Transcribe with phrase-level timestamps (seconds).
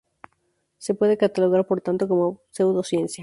[0.79, 3.19] Se puede catalogar, por tanto, como pseudociencia.